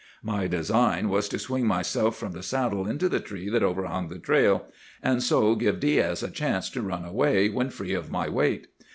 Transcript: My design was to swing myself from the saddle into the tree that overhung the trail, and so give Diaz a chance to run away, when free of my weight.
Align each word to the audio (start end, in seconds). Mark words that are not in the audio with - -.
My 0.23 0.47
design 0.47 1.09
was 1.09 1.29
to 1.29 1.37
swing 1.37 1.67
myself 1.67 2.17
from 2.17 2.31
the 2.31 2.41
saddle 2.41 2.87
into 2.87 3.07
the 3.07 3.19
tree 3.19 3.49
that 3.51 3.61
overhung 3.61 4.07
the 4.07 4.17
trail, 4.17 4.65
and 5.03 5.21
so 5.21 5.53
give 5.53 5.79
Diaz 5.79 6.23
a 6.23 6.31
chance 6.31 6.71
to 6.71 6.81
run 6.81 7.05
away, 7.05 7.49
when 7.49 7.69
free 7.69 7.93
of 7.93 8.09
my 8.09 8.27
weight. 8.27 8.65